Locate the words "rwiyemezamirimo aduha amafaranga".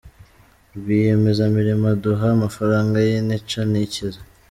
0.77-2.95